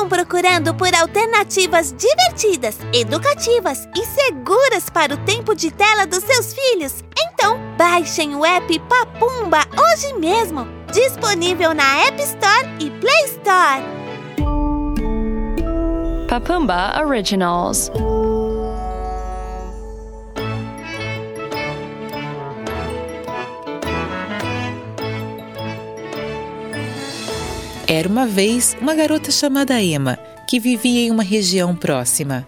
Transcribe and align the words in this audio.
Estão 0.00 0.08
procurando 0.08 0.74
por 0.74 0.94
alternativas 0.94 1.92
divertidas, 1.92 2.78
educativas 2.90 3.86
e 3.94 4.02
seguras 4.06 4.88
para 4.88 5.12
o 5.12 5.18
tempo 5.26 5.54
de 5.54 5.70
tela 5.70 6.06
dos 6.06 6.24
seus 6.24 6.54
filhos? 6.54 7.04
Então, 7.18 7.58
baixem 7.76 8.34
o 8.34 8.42
app 8.42 8.78
Papumba 8.88 9.58
hoje 9.78 10.14
mesmo, 10.14 10.66
disponível 10.90 11.74
na 11.74 12.06
App 12.06 12.18
Store 12.22 12.66
e 12.80 12.90
Play 12.92 13.24
Store. 13.26 13.82
Papumba 16.26 16.98
Originals. 17.04 17.92
Era 27.92 28.08
uma 28.08 28.24
vez 28.24 28.76
uma 28.80 28.94
garota 28.94 29.32
chamada 29.32 29.82
Emma, 29.82 30.16
que 30.48 30.60
vivia 30.60 31.08
em 31.08 31.10
uma 31.10 31.24
região 31.24 31.74
próxima. 31.74 32.46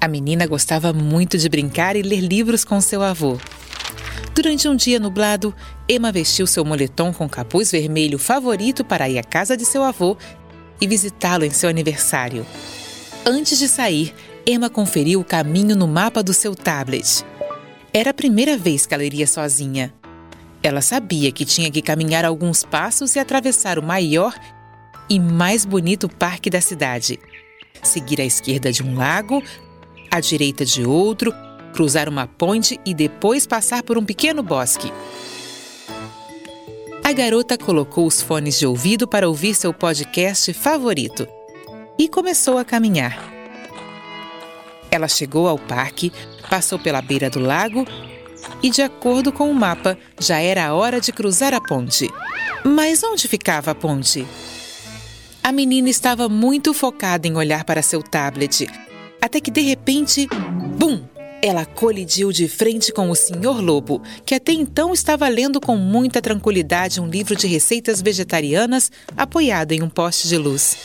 A 0.00 0.08
menina 0.08 0.48
gostava 0.48 0.92
muito 0.92 1.38
de 1.38 1.48
brincar 1.48 1.94
e 1.94 2.02
ler 2.02 2.18
livros 2.18 2.64
com 2.64 2.80
seu 2.80 3.00
avô. 3.00 3.38
Durante 4.34 4.66
um 4.66 4.74
dia 4.74 4.98
nublado, 4.98 5.54
Emma 5.88 6.10
vestiu 6.10 6.44
seu 6.44 6.64
moletom 6.64 7.12
com 7.12 7.28
capuz 7.28 7.70
vermelho 7.70 8.18
favorito 8.18 8.84
para 8.84 9.08
ir 9.08 9.16
à 9.16 9.22
casa 9.22 9.56
de 9.56 9.64
seu 9.64 9.84
avô 9.84 10.16
e 10.80 10.88
visitá-lo 10.88 11.44
em 11.44 11.50
seu 11.50 11.70
aniversário. 11.70 12.44
Antes 13.24 13.60
de 13.60 13.68
sair, 13.68 14.12
Emma 14.44 14.68
conferiu 14.68 15.20
o 15.20 15.24
caminho 15.24 15.76
no 15.76 15.86
mapa 15.86 16.20
do 16.20 16.34
seu 16.34 16.52
tablet. 16.52 17.24
Era 17.92 18.10
a 18.10 18.14
primeira 18.14 18.58
vez 18.58 18.86
que 18.86 18.92
ela 18.92 19.04
iria 19.04 19.28
sozinha. 19.28 19.94
Ela 20.60 20.80
sabia 20.80 21.30
que 21.30 21.44
tinha 21.44 21.70
que 21.70 21.80
caminhar 21.80 22.24
alguns 22.24 22.64
passos 22.64 23.14
e 23.14 23.20
atravessar 23.20 23.78
o 23.78 23.82
maior 23.82 24.34
e 25.08 25.18
mais 25.18 25.64
bonito 25.64 26.08
parque 26.08 26.50
da 26.50 26.60
cidade. 26.60 27.18
Seguir 27.82 28.20
à 28.20 28.24
esquerda 28.24 28.72
de 28.72 28.82
um 28.82 28.96
lago, 28.96 29.42
à 30.10 30.20
direita 30.20 30.64
de 30.64 30.84
outro, 30.84 31.32
cruzar 31.72 32.08
uma 32.08 32.26
ponte 32.26 32.78
e 32.86 32.94
depois 32.94 33.46
passar 33.46 33.82
por 33.82 33.98
um 33.98 34.04
pequeno 34.04 34.42
bosque. 34.42 34.92
A 37.02 37.12
garota 37.12 37.58
colocou 37.58 38.06
os 38.06 38.22
fones 38.22 38.58
de 38.58 38.66
ouvido 38.66 39.06
para 39.06 39.28
ouvir 39.28 39.54
seu 39.54 39.74
podcast 39.74 40.52
favorito 40.54 41.28
e 41.98 42.08
começou 42.08 42.56
a 42.56 42.64
caminhar. 42.64 43.18
Ela 44.90 45.08
chegou 45.08 45.48
ao 45.48 45.58
parque, 45.58 46.12
passou 46.48 46.78
pela 46.78 47.02
beira 47.02 47.28
do 47.28 47.40
lago 47.40 47.84
e, 48.62 48.70
de 48.70 48.80
acordo 48.80 49.32
com 49.32 49.50
o 49.50 49.54
mapa, 49.54 49.98
já 50.18 50.38
era 50.38 50.66
a 50.66 50.74
hora 50.74 51.00
de 51.00 51.12
cruzar 51.12 51.52
a 51.52 51.60
ponte. 51.60 52.08
Mas 52.64 53.02
onde 53.02 53.28
ficava 53.28 53.72
a 53.72 53.74
ponte? 53.74 54.26
A 55.44 55.52
menina 55.52 55.90
estava 55.90 56.26
muito 56.26 56.72
focada 56.72 57.28
em 57.28 57.36
olhar 57.36 57.64
para 57.64 57.82
seu 57.82 58.02
tablet, 58.02 58.66
até 59.20 59.42
que 59.42 59.50
de 59.50 59.60
repente, 59.60 60.26
bum! 60.78 61.04
Ela 61.42 61.66
colidiu 61.66 62.32
de 62.32 62.48
frente 62.48 62.90
com 62.90 63.10
o 63.10 63.14
Sr. 63.14 63.60
Lobo, 63.60 64.00
que 64.24 64.34
até 64.34 64.52
então 64.52 64.94
estava 64.94 65.28
lendo 65.28 65.60
com 65.60 65.76
muita 65.76 66.22
tranquilidade 66.22 66.98
um 66.98 67.06
livro 67.06 67.36
de 67.36 67.46
receitas 67.46 68.00
vegetarianas 68.00 68.90
apoiado 69.14 69.72
em 69.72 69.82
um 69.82 69.90
poste 69.90 70.28
de 70.28 70.38
luz. 70.38 70.78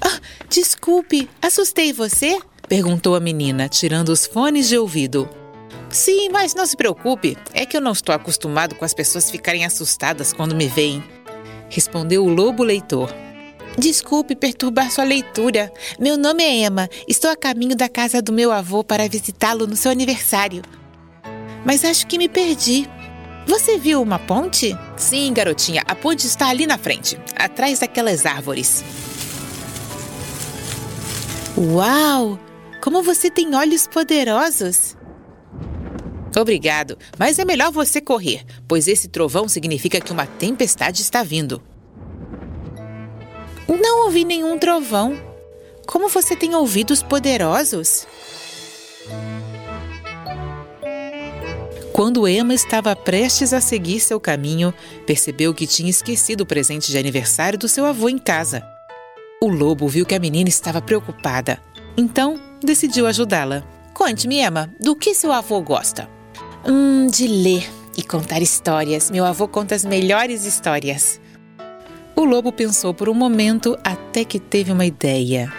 Ah, 0.00 0.18
desculpe, 0.48 1.30
assustei 1.40 1.92
você? 1.92 2.40
perguntou 2.68 3.14
a 3.14 3.20
menina, 3.20 3.68
tirando 3.68 4.08
os 4.08 4.26
fones 4.26 4.68
de 4.68 4.76
ouvido. 4.76 5.30
Sim, 5.88 6.28
mas 6.30 6.56
não 6.56 6.66
se 6.66 6.76
preocupe, 6.76 7.38
é 7.54 7.64
que 7.64 7.76
eu 7.76 7.80
não 7.80 7.92
estou 7.92 8.12
acostumado 8.12 8.74
com 8.74 8.84
as 8.84 8.92
pessoas 8.92 9.30
ficarem 9.30 9.64
assustadas 9.64 10.32
quando 10.32 10.56
me 10.56 10.66
veem 10.66 11.04
respondeu 11.72 12.24
o 12.24 12.28
lobo 12.28 12.62
leitor. 12.62 13.10
Desculpe 13.78 14.36
perturbar 14.36 14.90
sua 14.90 15.04
leitura. 15.04 15.72
Meu 15.98 16.18
nome 16.18 16.44
é 16.44 16.66
Emma. 16.66 16.88
Estou 17.08 17.30
a 17.30 17.36
caminho 17.36 17.74
da 17.74 17.88
casa 17.88 18.20
do 18.20 18.30
meu 18.30 18.52
avô 18.52 18.84
para 18.84 19.08
visitá-lo 19.08 19.66
no 19.66 19.74
seu 19.74 19.90
aniversário. 19.90 20.62
Mas 21.64 21.82
acho 21.82 22.06
que 22.06 22.18
me 22.18 22.28
perdi. 22.28 22.86
Você 23.46 23.78
viu 23.78 24.02
uma 24.02 24.18
ponte? 24.18 24.76
Sim, 24.96 25.32
garotinha. 25.32 25.82
A 25.86 25.94
ponte 25.94 26.26
está 26.26 26.48
ali 26.48 26.66
na 26.66 26.76
frente, 26.76 27.18
atrás 27.34 27.78
daquelas 27.78 28.26
árvores. 28.26 28.84
Uau! 31.56 32.38
Como 32.82 33.02
você 33.02 33.30
tem 33.30 33.54
olhos 33.54 33.86
poderosos! 33.86 34.96
Obrigado, 36.36 36.98
mas 37.18 37.38
é 37.38 37.44
melhor 37.44 37.70
você 37.70 38.00
correr, 38.00 38.44
pois 38.66 38.88
esse 38.88 39.08
trovão 39.08 39.48
significa 39.48 40.00
que 40.00 40.12
uma 40.12 40.26
tempestade 40.26 41.02
está 41.02 41.22
vindo. 41.22 41.62
Não 43.68 44.04
ouvi 44.04 44.24
nenhum 44.24 44.58
trovão. 44.58 45.18
Como 45.86 46.08
você 46.08 46.36
tem 46.36 46.54
ouvidos 46.54 47.02
poderosos? 47.02 48.06
Quando 51.92 52.26
Emma 52.26 52.54
estava 52.54 52.96
prestes 52.96 53.52
a 53.52 53.60
seguir 53.60 54.00
seu 54.00 54.18
caminho, 54.18 54.72
percebeu 55.06 55.52
que 55.52 55.66
tinha 55.66 55.90
esquecido 55.90 56.42
o 56.42 56.46
presente 56.46 56.90
de 56.90 56.96
aniversário 56.96 57.58
do 57.58 57.68
seu 57.68 57.84
avô 57.84 58.08
em 58.08 58.18
casa. 58.18 58.66
O 59.42 59.48
lobo 59.48 59.88
viu 59.88 60.06
que 60.06 60.14
a 60.14 60.20
menina 60.20 60.48
estava 60.48 60.80
preocupada, 60.80 61.60
então 61.96 62.40
decidiu 62.62 63.06
ajudá-la. 63.06 63.62
Conte-me, 63.92 64.40
Emma, 64.40 64.72
do 64.80 64.96
que 64.96 65.14
seu 65.14 65.32
avô 65.32 65.60
gosta? 65.60 66.08
Hum, 66.66 67.08
de 67.08 67.26
ler 67.26 67.68
e 67.96 68.02
contar 68.02 68.40
histórias. 68.40 69.10
Meu 69.10 69.24
avô 69.24 69.48
conta 69.48 69.74
as 69.74 69.84
melhores 69.84 70.44
histórias. 70.44 71.20
O 72.14 72.24
lobo 72.24 72.52
pensou 72.52 72.92
por 72.92 73.08
um 73.08 73.14
momento 73.14 73.76
até 73.82 74.24
que 74.24 74.38
teve 74.38 74.70
uma 74.70 74.84
ideia. 74.84 75.52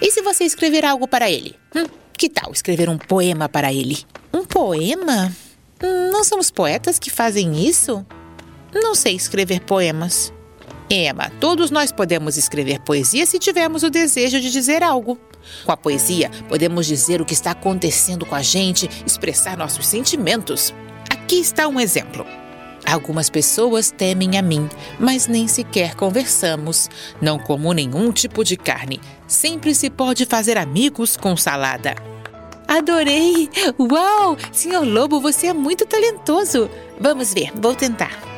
E 0.00 0.10
se 0.10 0.22
você 0.22 0.44
escrever 0.44 0.84
algo 0.84 1.08
para 1.08 1.30
ele? 1.30 1.56
Hum, 1.74 1.86
que 2.16 2.28
tal 2.28 2.52
escrever 2.52 2.88
um 2.88 2.98
poema 2.98 3.48
para 3.48 3.72
ele? 3.72 3.98
Um 4.32 4.44
poema? 4.44 5.32
Hum, 5.82 6.10
não 6.12 6.22
somos 6.22 6.50
poetas 6.50 6.98
que 6.98 7.10
fazem 7.10 7.66
isso? 7.66 8.04
Não 8.74 8.94
sei 8.94 9.14
escrever 9.14 9.60
poemas. 9.60 10.33
Emma, 10.94 11.30
todos 11.40 11.72
nós 11.72 11.90
podemos 11.90 12.36
escrever 12.36 12.78
poesia 12.80 13.26
se 13.26 13.38
tivermos 13.38 13.82
o 13.82 13.90
desejo 13.90 14.40
de 14.40 14.50
dizer 14.50 14.82
algo. 14.82 15.18
Com 15.64 15.72
a 15.72 15.76
poesia, 15.76 16.30
podemos 16.48 16.86
dizer 16.86 17.20
o 17.20 17.24
que 17.24 17.34
está 17.34 17.50
acontecendo 17.50 18.24
com 18.24 18.34
a 18.34 18.42
gente, 18.42 18.88
expressar 19.04 19.56
nossos 19.56 19.86
sentimentos. 19.86 20.72
Aqui 21.10 21.36
está 21.36 21.66
um 21.66 21.80
exemplo. 21.80 22.24
Algumas 22.86 23.28
pessoas 23.28 23.90
temem 23.90 24.38
a 24.38 24.42
mim, 24.42 24.68
mas 24.98 25.26
nem 25.26 25.48
sequer 25.48 25.94
conversamos. 25.94 26.88
Não 27.20 27.38
como 27.38 27.72
nenhum 27.72 28.12
tipo 28.12 28.44
de 28.44 28.56
carne. 28.56 29.00
Sempre 29.26 29.74
se 29.74 29.90
pode 29.90 30.26
fazer 30.26 30.56
amigos 30.56 31.16
com 31.16 31.36
salada. 31.36 31.94
Adorei! 32.68 33.50
Uau! 33.78 34.36
Senhor 34.52 34.86
Lobo, 34.86 35.20
você 35.20 35.48
é 35.48 35.52
muito 35.52 35.84
talentoso. 35.86 36.70
Vamos 37.00 37.34
ver, 37.34 37.50
vou 37.54 37.74
tentar. 37.74 38.33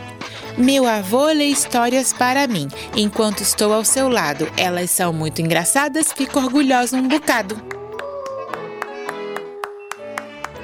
Meu 0.58 0.86
avô 0.86 1.26
lê 1.26 1.44
histórias 1.44 2.14
para 2.14 2.46
mim. 2.46 2.66
Enquanto 2.96 3.42
estou 3.42 3.74
ao 3.74 3.84
seu 3.84 4.08
lado, 4.08 4.50
elas 4.56 4.90
são 4.90 5.12
muito 5.12 5.42
engraçadas, 5.42 6.12
fico 6.12 6.38
orgulhosa 6.38 6.96
um 6.96 7.06
bocado. 7.06 7.60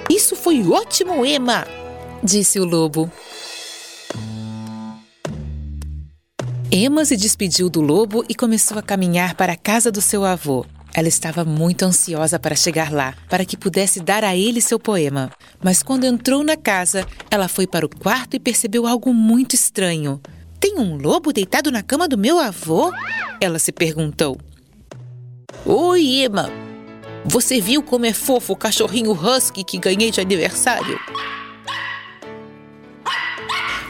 Isso 0.08 0.34
foi 0.34 0.66
ótimo, 0.66 1.26
Emma! 1.26 1.66
disse 2.22 2.58
o 2.58 2.64
lobo. 2.64 3.10
Emma 6.70 7.04
se 7.04 7.14
despediu 7.14 7.68
do 7.68 7.82
lobo 7.82 8.24
e 8.28 8.34
começou 8.34 8.78
a 8.78 8.82
caminhar 8.82 9.34
para 9.34 9.52
a 9.52 9.56
casa 9.56 9.92
do 9.92 10.00
seu 10.00 10.24
avô. 10.24 10.64
Ela 10.94 11.08
estava 11.08 11.44
muito 11.44 11.84
ansiosa 11.84 12.38
para 12.38 12.54
chegar 12.54 12.92
lá, 12.92 13.14
para 13.28 13.44
que 13.44 13.56
pudesse 13.56 14.00
dar 14.00 14.22
a 14.24 14.36
ele 14.36 14.60
seu 14.60 14.78
poema. 14.78 15.30
Mas 15.62 15.82
quando 15.82 16.04
entrou 16.04 16.44
na 16.44 16.56
casa, 16.56 17.06
ela 17.30 17.48
foi 17.48 17.66
para 17.66 17.86
o 17.86 17.88
quarto 17.88 18.36
e 18.36 18.40
percebeu 18.40 18.86
algo 18.86 19.12
muito 19.14 19.54
estranho. 19.54 20.20
Tem 20.60 20.78
um 20.78 20.96
lobo 20.96 21.32
deitado 21.32 21.70
na 21.70 21.82
cama 21.82 22.06
do 22.06 22.18
meu 22.18 22.38
avô? 22.38 22.92
Ela 23.40 23.58
se 23.58 23.72
perguntou. 23.72 24.38
Oi, 25.64 26.24
Emma. 26.24 26.50
Você 27.24 27.60
viu 27.60 27.82
como 27.82 28.04
é 28.04 28.12
fofo 28.12 28.52
o 28.52 28.56
cachorrinho 28.56 29.12
husky 29.12 29.64
que 29.64 29.78
ganhei 29.78 30.10
de 30.10 30.20
aniversário? 30.20 31.00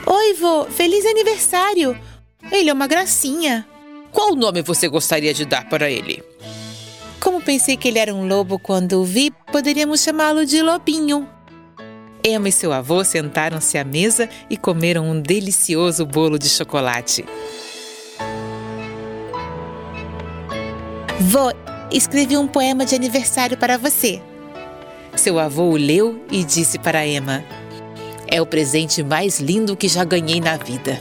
Oi, 0.06 0.34
vô. 0.34 0.64
Feliz 0.66 1.04
aniversário. 1.04 1.98
Ele 2.50 2.70
é 2.70 2.72
uma 2.72 2.86
gracinha. 2.86 3.66
Qual 4.10 4.36
nome 4.36 4.62
você 4.62 4.88
gostaria 4.88 5.32
de 5.32 5.44
dar 5.44 5.68
para 5.68 5.90
ele? 5.90 6.22
Como 7.22 7.40
pensei 7.40 7.76
que 7.76 7.86
ele 7.86 8.00
era 8.00 8.12
um 8.12 8.26
lobo 8.26 8.58
quando 8.58 9.00
o 9.00 9.04
vi, 9.04 9.30
poderíamos 9.52 10.02
chamá-lo 10.02 10.44
de 10.44 10.60
Lobinho. 10.60 11.28
Emma 12.24 12.48
e 12.48 12.52
seu 12.52 12.72
avô 12.72 13.04
sentaram-se 13.04 13.78
à 13.78 13.84
mesa 13.84 14.28
e 14.50 14.56
comeram 14.56 15.08
um 15.08 15.20
delicioso 15.20 16.04
bolo 16.04 16.36
de 16.36 16.48
chocolate. 16.48 17.24
Vô, 21.20 21.52
escrevi 21.92 22.36
um 22.36 22.48
poema 22.48 22.84
de 22.84 22.96
aniversário 22.96 23.56
para 23.56 23.78
você. 23.78 24.20
Seu 25.14 25.38
avô 25.38 25.70
o 25.70 25.76
leu 25.76 26.20
e 26.28 26.42
disse 26.42 26.76
para 26.76 27.06
Emma: 27.06 27.44
É 28.26 28.42
o 28.42 28.46
presente 28.46 29.00
mais 29.00 29.38
lindo 29.38 29.76
que 29.76 29.86
já 29.86 30.02
ganhei 30.02 30.40
na 30.40 30.56
vida. 30.56 31.00